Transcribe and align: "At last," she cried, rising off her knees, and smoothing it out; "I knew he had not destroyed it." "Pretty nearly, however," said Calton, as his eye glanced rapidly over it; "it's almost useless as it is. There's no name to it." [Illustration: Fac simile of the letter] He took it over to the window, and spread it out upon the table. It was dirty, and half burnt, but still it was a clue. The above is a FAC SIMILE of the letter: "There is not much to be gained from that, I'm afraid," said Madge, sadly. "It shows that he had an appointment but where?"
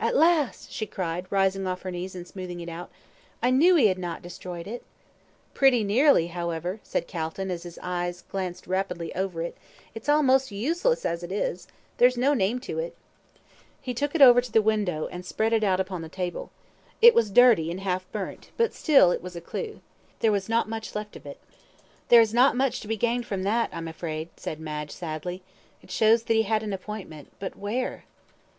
"At 0.00 0.16
last," 0.16 0.72
she 0.72 0.86
cried, 0.86 1.26
rising 1.28 1.66
off 1.66 1.82
her 1.82 1.90
knees, 1.90 2.14
and 2.14 2.26
smoothing 2.26 2.60
it 2.60 2.70
out; 2.70 2.90
"I 3.42 3.50
knew 3.50 3.74
he 3.76 3.88
had 3.88 3.98
not 3.98 4.22
destroyed 4.22 4.66
it." 4.66 4.82
"Pretty 5.52 5.84
nearly, 5.84 6.28
however," 6.28 6.80
said 6.82 7.06
Calton, 7.06 7.50
as 7.50 7.64
his 7.64 7.78
eye 7.82 8.14
glanced 8.30 8.66
rapidly 8.66 9.14
over 9.14 9.42
it; 9.42 9.58
"it's 9.94 10.08
almost 10.08 10.50
useless 10.50 11.04
as 11.04 11.22
it 11.22 11.30
is. 11.30 11.68
There's 11.98 12.16
no 12.16 12.32
name 12.32 12.60
to 12.60 12.78
it." 12.78 12.96
[Illustration: 12.96 13.24
Fac 13.28 13.36
simile 13.36 13.68
of 13.68 13.74
the 13.74 13.76
letter] 13.82 13.82
He 13.82 13.94
took 13.94 14.14
it 14.14 14.22
over 14.22 14.40
to 14.40 14.52
the 14.52 14.62
window, 14.66 15.06
and 15.12 15.26
spread 15.26 15.52
it 15.52 15.62
out 15.62 15.80
upon 15.80 16.00
the 16.00 16.08
table. 16.08 16.50
It 17.02 17.14
was 17.14 17.30
dirty, 17.30 17.70
and 17.70 17.80
half 17.80 18.10
burnt, 18.10 18.52
but 18.56 18.72
still 18.72 19.10
it 19.10 19.20
was 19.22 19.36
a 19.36 19.42
clue. 19.42 19.82
The 20.20 20.28
above 20.28 20.36
is 20.38 20.44
a 20.48 20.48
FAC 20.48 20.64
SIMILE 20.64 20.78
of 20.78 20.92
the 20.92 20.98
letter: 21.18 21.36
"There 22.08 22.22
is 22.22 22.32
not 22.32 22.56
much 22.56 22.80
to 22.80 22.88
be 22.88 22.96
gained 22.96 23.26
from 23.26 23.42
that, 23.42 23.68
I'm 23.70 23.88
afraid," 23.88 24.30
said 24.38 24.60
Madge, 24.60 24.92
sadly. 24.92 25.42
"It 25.82 25.90
shows 25.90 26.22
that 26.22 26.32
he 26.32 26.44
had 26.44 26.62
an 26.62 26.72
appointment 26.72 27.32
but 27.38 27.54
where?" 27.58 28.04